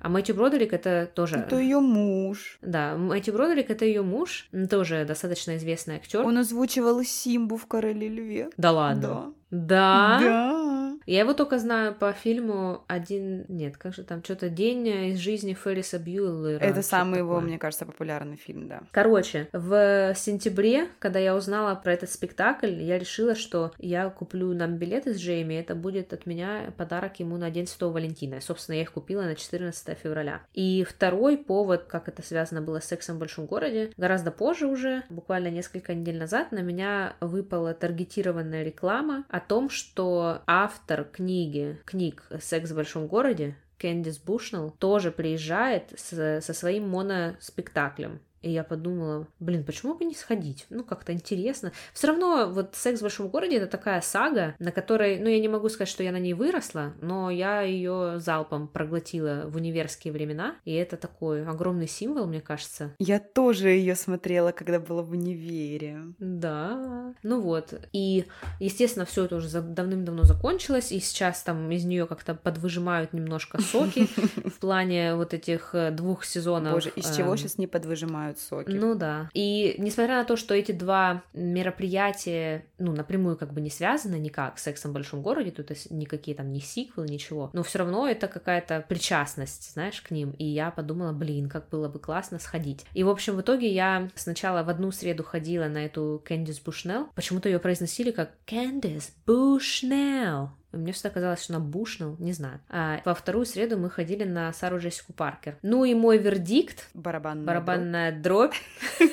[0.00, 1.36] А Мэтью Бродерик это тоже...
[1.36, 2.58] Это ее муж.
[2.62, 6.24] Да, Мэтью Бродерик это ее муж, тоже достаточно известный актер.
[6.24, 8.50] Он озвучивал Симбу в Короле Льве.
[8.56, 9.34] Да ладно?
[9.50, 10.18] Да.
[10.18, 10.20] Да?
[10.20, 10.79] Да.
[11.10, 13.44] Я его только знаю по фильму один...
[13.48, 16.62] Нет, как же там, что-то «День из жизни Ферриса Бьюэллера».
[16.62, 18.82] Это самый его, мне кажется, популярный фильм, да.
[18.92, 24.76] Короче, в сентябре, когда я узнала про этот спектакль, я решила, что я куплю нам
[24.76, 28.40] билеты с Джейми, это будет от меня подарок ему на День Святого Валентина.
[28.40, 30.42] Собственно, я их купила на 14 февраля.
[30.54, 35.02] И второй повод, как это связано было с сексом в большом городе, гораздо позже уже,
[35.10, 42.24] буквально несколько недель назад, на меня выпала таргетированная реклама о том, что автор книги, книг
[42.40, 48.20] «Секс в большом городе» Кэндис Бушнелл тоже приезжает с, со своим моноспектаклем.
[48.42, 50.66] И я подумала, блин, почему бы не сходить?
[50.70, 51.72] Ну, как-то интересно.
[51.92, 55.48] Все равно вот «Секс в большом городе»— это такая сага, на которой, ну, я не
[55.48, 60.56] могу сказать, что я на ней выросла, но я ее залпом проглотила в универские времена,
[60.64, 62.94] и это такой огромный символ, мне кажется.
[62.98, 66.00] Я тоже ее смотрела, когда была в универе.
[66.18, 67.14] Да.
[67.22, 67.74] Ну вот.
[67.92, 68.24] И,
[68.58, 74.06] естественно, все это уже давным-давно закончилось, и сейчас там из нее как-то подвыжимают немножко соки
[74.48, 76.72] в плане вот этих э, двух сезонов.
[76.72, 78.29] Боже, из чего сейчас эм, не подвыжимают?
[78.34, 78.70] Принимают соки.
[78.70, 79.28] Ну да.
[79.34, 84.58] И несмотря на то, что эти два мероприятия, ну, напрямую как бы не связаны никак
[84.58, 88.28] с сексом в большом городе, тут никакие там не сиквелы, ничего, но все равно это
[88.28, 90.30] какая-то причастность, знаешь, к ним.
[90.32, 92.84] И я подумала, блин, как было бы классно сходить.
[92.94, 97.08] И, в общем, в итоге я сначала в одну среду ходила на эту Кэндис Бушнелл.
[97.14, 100.50] Почему-то ее произносили как Кэндис Бушнелл.
[100.72, 102.60] Мне всегда казалось, что она Бушнелл, не знаю.
[102.68, 105.58] А во вторую среду мы ходили на Сару Джессику Паркер.
[105.62, 106.88] Ну и мой вердикт...
[106.94, 108.54] Барабанная, барабанная дробь.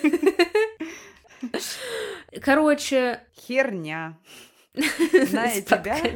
[2.42, 3.22] Короче...
[3.36, 4.18] Херня.
[4.76, 5.98] Зная тебя...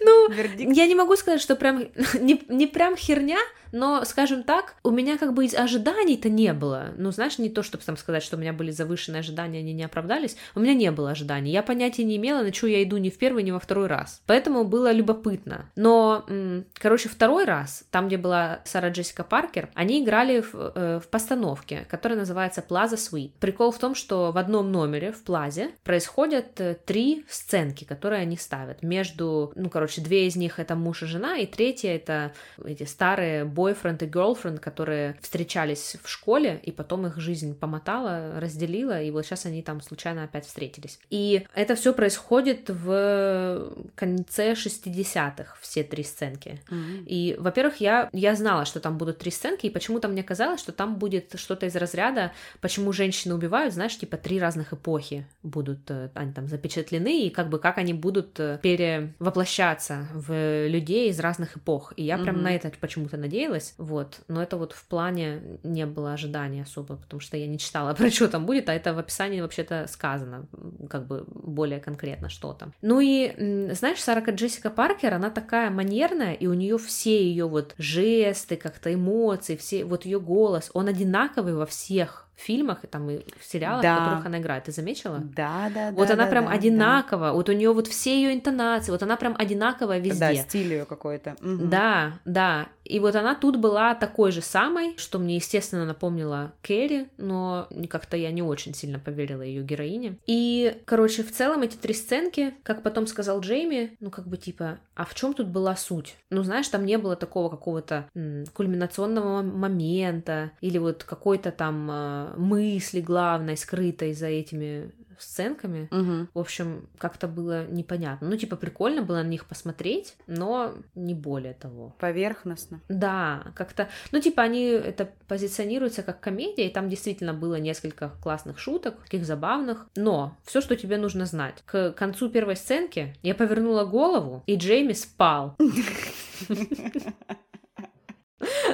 [0.00, 1.84] Ну, я не могу сказать, что прям
[2.20, 3.38] не прям херня,
[3.72, 6.92] но, скажем так, у меня как бы ожиданий-то не было.
[6.96, 9.84] Ну, знаешь, не то, чтобы там сказать, что у меня были завышенные ожидания, они не
[9.84, 10.36] оправдались.
[10.54, 11.50] У меня не было ожиданий.
[11.50, 14.22] Я понятия не имела, на что я иду ни в первый, ни во второй раз.
[14.26, 15.70] Поэтому было любопытно.
[15.76, 16.26] Но,
[16.74, 21.86] короче, второй раз, там, где была Сара Джессика Паркер, они играли в, э, в постановке,
[21.88, 23.32] которая называется Plaza Suite.
[23.40, 28.36] Прикол в том, что в одном номере, в Плазе, происходят э, три сценки, которые они
[28.36, 28.82] ставят.
[28.82, 32.32] Между, ну, короче, две из них это муж и жена, и третья это
[32.64, 39.00] эти старые бойфренд и girlfriend, которые встречались в школе, и потом их жизнь помотала, разделила,
[39.00, 40.98] и вот сейчас они там случайно опять встретились.
[41.10, 46.60] И это все происходит в конце 60-х, все три сценки.
[46.70, 47.04] Mm-hmm.
[47.06, 50.72] И, во-первых, я, я знала, что там будут три сценки, и почему-то мне казалось, что
[50.72, 56.10] там будет что-то из разряда, почему женщины убивают, знаешь, типа три разных эпохи будут э,
[56.14, 61.56] они там запечатлены, и как бы как они будут э, перевоплощаться в людей из разных
[61.56, 61.92] эпох.
[61.96, 62.22] И я mm-hmm.
[62.22, 66.62] прям на это почему-то надеялась, понравилось, вот, но это вот в плане не было ожидания
[66.62, 69.86] особо, потому что я не читала про что там будет, а это в описании вообще-то
[69.88, 70.46] сказано,
[70.88, 72.72] как бы более конкретно что там.
[72.82, 77.74] Ну и, знаешь, Сара Джессика Паркер, она такая манерная, и у нее все ее вот
[77.78, 83.20] жесты, как-то эмоции, все, вот ее голос, он одинаковый во всех фильмах и там и
[83.38, 83.96] в сериалах, да.
[83.96, 84.64] в которых она играет.
[84.64, 85.18] Ты заметила?
[85.18, 87.26] Да, да, Вот да, она да, прям да, одинакова.
[87.26, 87.32] Да.
[87.32, 90.18] Вот у нее вот все ее интонации, вот она прям одинаковая везде.
[90.18, 91.36] Да, стиль ее какой-то.
[91.40, 91.66] Угу.
[91.66, 92.68] Да, да.
[92.84, 98.16] И вот она тут была такой же самой, что мне, естественно, напомнила Керри, но как-то
[98.16, 100.18] я не очень сильно поверила ее героине.
[100.26, 104.78] И, короче, в целом эти три сценки, как потом сказал Джейми, ну как бы типа,
[104.94, 106.16] а в чем тут была суть?
[106.30, 108.08] Ну, знаешь, там не было такого какого-то
[108.52, 115.88] кульминационного момента или вот какой-то там э, мысли главной, скрытой за этими сценками.
[115.90, 116.28] Угу.
[116.34, 118.28] В общем, как-то было непонятно.
[118.28, 121.94] Ну, типа, прикольно было на них посмотреть, но не более того.
[121.98, 122.80] Поверхностно.
[122.88, 123.88] Да, как-то...
[124.10, 129.24] Ну, типа, они это позиционируются как комедия, и там действительно было несколько классных шуток, таких
[129.24, 129.86] забавных.
[129.96, 131.62] Но все, что тебе нужно знать.
[131.66, 135.56] К концу первой сценки я повернула голову, и Джейми спал.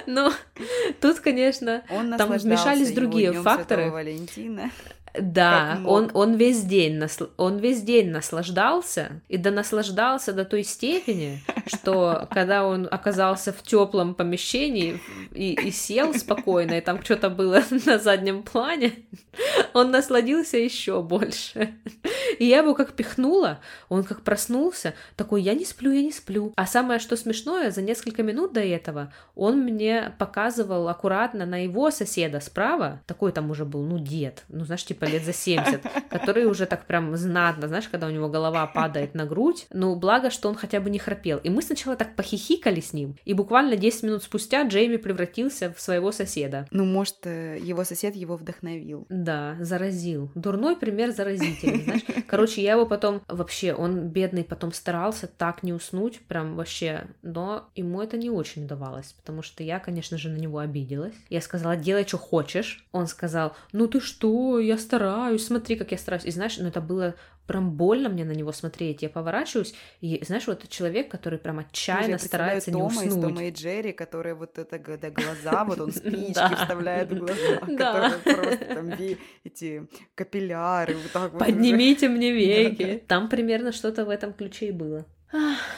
[0.07, 0.33] Но
[1.01, 3.91] тут, конечно, он там вмешались другие факторы.
[3.91, 4.71] Валентина.
[5.15, 7.27] Да, он, он, весь день насл...
[7.37, 13.63] он весь день наслаждался, и да наслаждался до той степени, что когда он оказался в
[13.63, 15.01] теплом помещении
[15.33, 18.93] и, и сел спокойно, и там что-то было на заднем плане,
[19.73, 21.75] он насладился еще больше.
[22.39, 26.53] И я его как пихнула, он как проснулся, такой, я не сплю, я не сплю.
[26.57, 31.91] А самое, что смешное, за несколько минут до этого он мне показывал аккуратно на его
[31.91, 36.45] соседа справа, такой там уже был, ну, дед, ну, знаешь, типа лет за 70, который
[36.47, 40.49] уже так прям знатно, знаешь, когда у него голова падает на грудь, ну, благо, что
[40.49, 41.39] он хотя бы не храпел.
[41.39, 45.81] И мы сначала так похихикали с ним, и буквально 10 минут спустя Джейми превратился в
[45.81, 46.67] своего соседа.
[46.71, 49.07] Ну, может, э, его сосед его вдохновил.
[49.09, 50.31] Да, заразил.
[50.35, 52.03] Дурной пример заразительный, знаешь.
[52.27, 53.23] Короче, я его потом...
[53.29, 57.07] Вообще, он, бедный, потом старался так не уснуть, прям вообще.
[57.23, 61.15] Но ему это не очень удавалось, потому что я, конечно же, на него обиделась.
[61.31, 62.87] Я сказала, делай, что хочешь.
[62.93, 66.25] Он сказал, ну ты что, я стараюсь, смотри, как я стараюсь.
[66.25, 67.15] И знаешь, ну это было
[67.47, 69.03] прям больно мне на него смотреть.
[69.03, 73.07] Я поворачиваюсь, и знаешь, вот человек, который прям отчаянно я старается Тома не уснуть.
[73.07, 77.57] из Тома и Джерри, которые вот это когда глаза, вот он спички вставляет в глаза,
[77.61, 78.91] которые просто там
[79.45, 80.97] эти капилляры.
[81.39, 83.03] Поднимите мне веки.
[83.07, 85.05] Там примерно что-то в этом ключе и было.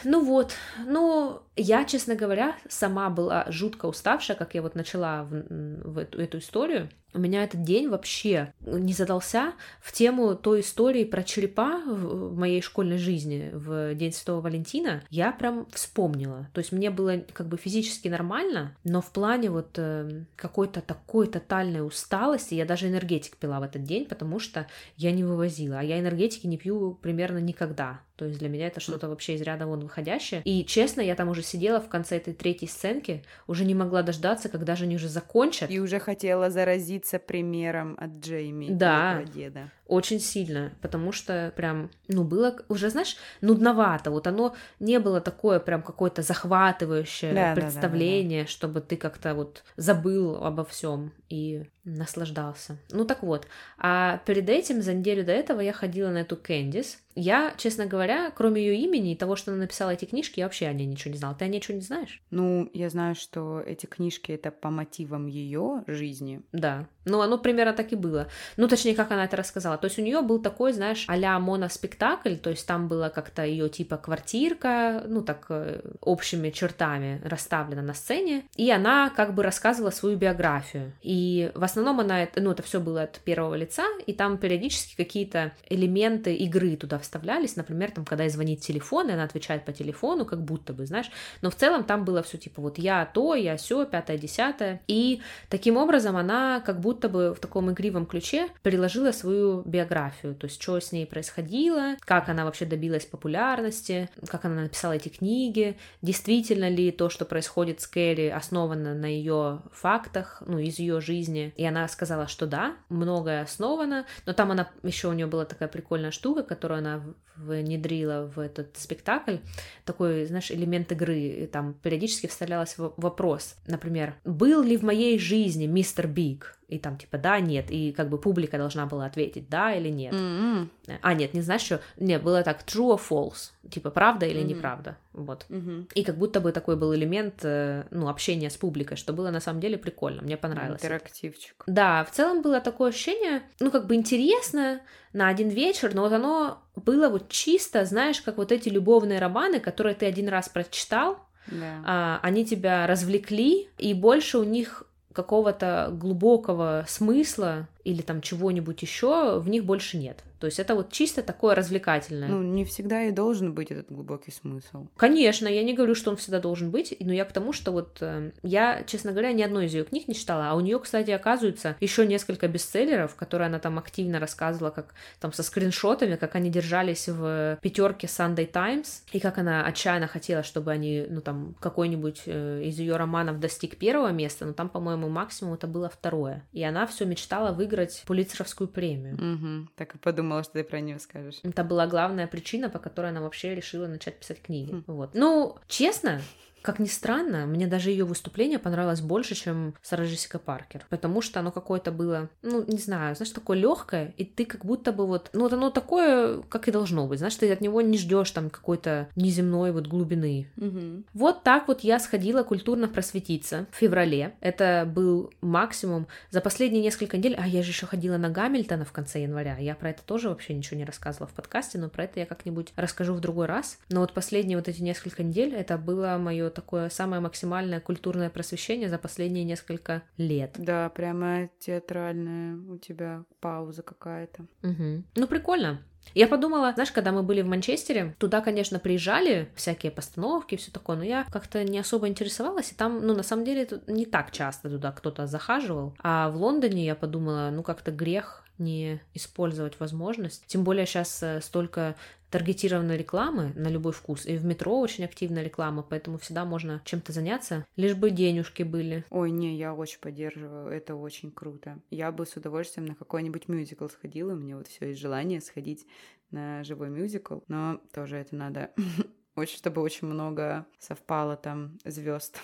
[0.05, 0.53] Ну вот,
[0.87, 5.45] ну, я, честно говоря, сама была жутко уставшая, как я вот начала в,
[5.85, 6.89] в эту, эту историю.
[7.13, 12.63] У меня этот день вообще не задался в тему той истории про черепа в моей
[12.63, 15.03] школьной жизни в День Святого Валентина.
[15.11, 16.49] Я прям вспомнила.
[16.53, 21.27] То есть мне было как бы физически нормально, но в плане вот э, какой-то такой
[21.27, 25.81] тотальной усталости я даже энергетик пила в этот день, потому что я не вывозила.
[25.81, 28.03] А я энергетики не пью примерно никогда.
[28.21, 30.43] То есть для меня это что-то вообще из ряда вон выходящее.
[30.45, 34.49] И честно, я там уже сидела в конце этой третьей сценки, уже не могла дождаться,
[34.49, 35.71] когда же они уже закончат.
[35.71, 38.69] И уже хотела заразиться примером от Джейми.
[38.71, 39.23] Да.
[39.35, 39.71] Деда.
[39.87, 44.13] Очень сильно, потому что прям, ну, было уже, знаешь, нудновато.
[44.13, 48.53] Вот оно не было такое прям какое-то захватывающее да, представление, да, да, да.
[48.53, 52.77] чтобы ты как-то вот забыл обо всем и наслаждался.
[52.91, 56.99] Ну так вот, а перед этим, за неделю до этого, я ходила на эту Кэндис.
[57.15, 60.67] Я, честно говоря, кроме ее имени и того, что она написала эти книжки, я вообще
[60.67, 61.35] о ней ничего не знала.
[61.35, 62.23] Ты о ней ничего не знаешь?
[62.31, 66.43] Ну, я знаю, что эти книжки это по мотивам ее жизни.
[66.53, 66.87] Да.
[67.05, 68.29] Ну, оно примерно так и было.
[68.57, 69.79] Ну, точнее, как она это рассказала.
[69.79, 73.69] То есть у нее был такой, знаешь, а-ля моноспектакль, то есть там была как-то ее
[73.69, 79.91] типа квартирка, ну, так э, общими чертами расставлена на сцене, и она как бы рассказывала
[79.91, 80.93] свою биографию.
[81.03, 85.53] И в основном она, ну, это все было от первого лица, и там периодически какие-то
[85.69, 90.25] элементы игры туда вставлялись, например, там, когда ей звонит телефон, и она отвечает по телефону,
[90.25, 91.11] как будто бы, знаешь,
[91.43, 95.21] но в целом там было все типа вот я то, я все, пятое, десятое, и
[95.49, 100.61] таким образом она как будто бы в таком игривом ключе приложила свою биографию, то есть
[100.61, 106.69] что с ней происходило, как она вообще добилась популярности, как она написала эти книги, действительно
[106.69, 111.53] ли то, что происходит с Кэрри, основано на ее фактах, ну, из ее жизни.
[111.57, 115.69] И она сказала, что да, многое основано, но там она еще у нее была такая
[115.69, 116.90] прикольная штука, которую она
[117.37, 119.37] внедрила в этот спектакль,
[119.85, 125.67] такой, знаешь, элемент игры, и там периодически вставлялась вопрос, например, был ли в моей жизни
[125.67, 126.57] мистер Биг?
[126.71, 130.15] И там типа да, нет, и как бы публика должна была ответить да или нет.
[130.15, 130.69] Mm-hmm.
[131.03, 131.81] А нет, не знаешь что?
[131.99, 134.45] Нет, было так true or false, типа правда или mm-hmm.
[134.45, 135.47] неправда, вот.
[135.49, 135.93] Mm-hmm.
[135.95, 139.41] И как будто бы такой был элемент, э, ну общения с публикой, что было на
[139.41, 140.83] самом деле прикольно, мне понравилось.
[140.83, 141.65] Интерактивчик.
[141.67, 144.81] Да, в целом было такое ощущение, ну как бы интересно
[145.13, 149.59] на один вечер, но вот оно было вот чисто, знаешь, как вот эти любовные романы,
[149.59, 151.83] которые ты один раз прочитал, да.
[151.85, 159.39] а, они тебя развлекли, и больше у них какого-то глубокого смысла или там чего-нибудь еще
[159.41, 160.23] в них больше нет.
[160.41, 162.29] То есть это вот чисто такое развлекательное.
[162.29, 164.87] Ну, не всегда и должен быть этот глубокий смысл.
[164.97, 167.99] Конечно, я не говорю, что он всегда должен быть, но я к тому, что вот
[168.01, 171.11] э, я, честно говоря, ни одной из ее книг не читала, а у нее, кстати,
[171.11, 176.49] оказывается еще несколько бестселлеров, которые она там активно рассказывала, как там со скриншотами, как они
[176.51, 182.23] держались в пятерке Sunday Times, и как она отчаянно хотела, чтобы они, ну там, какой-нибудь
[182.25, 186.47] э, из ее романов достиг первого места, но там, по-моему, максимум это было второе.
[186.53, 189.15] И она все мечтала выиграть Пулитцеровскую премию.
[189.15, 191.41] Угу, так и подумала думала, что ты про нее скажешь.
[191.43, 194.71] Это была главная причина, по которой она вообще решила начать писать книги.
[194.71, 194.85] Хм.
[194.87, 195.11] Вот.
[195.15, 196.23] Ну, честно,
[196.63, 201.41] как ни странно, мне даже ее выступление понравилось больше, чем Сара Джессика Паркер, потому что
[201.41, 205.31] оно какое-то было, ну, не знаю, знаешь, такое легкое, и ты как будто бы вот,
[205.33, 208.51] ну, вот оно такое, как и должно быть, знаешь, ты от него не ждешь там
[208.51, 210.49] какой-то неземной вот глубины.
[210.57, 211.05] Угу.
[211.15, 214.35] Вот так вот я сходила культурно просветиться в феврале.
[214.41, 218.93] Это был максимум за последние несколько недель, а я же еще ходила на Гамильтона в
[218.93, 222.21] конце января, я про это тоже вообще ничего не рассказывала в подкасте, но про это
[222.21, 223.79] я как-нибудь расскажу в другой раз.
[223.89, 228.89] Но вот последние вот эти несколько недель это было мое такое самое максимальное культурное просвещение
[228.89, 230.55] за последние несколько лет.
[230.59, 234.47] Да, прямо театральная у тебя пауза какая-то.
[234.63, 235.05] Угу.
[235.17, 235.81] Ну, прикольно.
[236.15, 240.97] Я подумала, знаешь, когда мы были в Манчестере, туда, конечно, приезжали всякие постановки, все такое,
[240.97, 244.69] но я как-то не особо интересовалась, и там, ну, на самом деле, не так часто
[244.71, 245.95] туда кто-то захаживал.
[246.03, 250.45] А в Лондоне я подумала, ну, как-то грех не использовать возможность.
[250.47, 251.97] Тем более сейчас э, столько
[252.31, 257.13] таргетированной рекламы на любой вкус, и в метро очень активная реклама, поэтому всегда можно чем-то
[257.13, 259.05] заняться, лишь бы денежки были.
[259.11, 261.79] Ой, не, я очень поддерживаю, это очень круто.
[261.91, 265.87] Я бы с удовольствием на какой-нибудь мюзикл сходила, у меня вот все есть желание сходить
[266.31, 268.71] на живой мюзикл, но тоже это надо
[269.35, 272.39] очень, чтобы очень много совпало там звезд.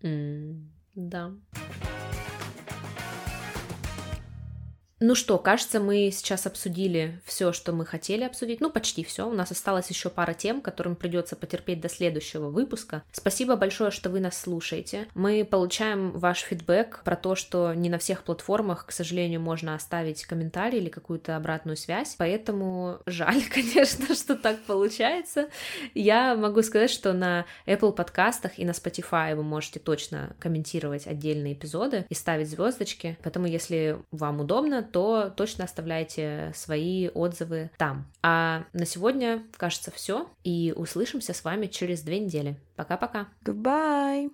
[0.00, 1.32] Mm, да.
[5.04, 8.60] Ну что, кажется, мы сейчас обсудили все, что мы хотели обсудить.
[8.60, 9.28] Ну, почти все.
[9.28, 13.02] У нас осталось еще пара тем, которым придется потерпеть до следующего выпуска.
[13.10, 15.08] Спасибо большое, что вы нас слушаете.
[15.14, 20.24] Мы получаем ваш фидбэк про то, что не на всех платформах, к сожалению, можно оставить
[20.24, 22.14] комментарий или какую-то обратную связь.
[22.16, 25.48] Поэтому жаль, конечно, что так получается.
[25.94, 31.54] Я могу сказать, что на Apple подкастах и на Spotify вы можете точно комментировать отдельные
[31.54, 33.18] эпизоды и ставить звездочки.
[33.24, 38.10] Поэтому, если вам удобно, то точно оставляйте свои отзывы там.
[38.22, 40.28] А на сегодня, кажется, все.
[40.44, 42.60] И услышимся с вами через две недели.
[42.76, 43.28] Пока-пока.
[43.44, 44.30] Goodbye.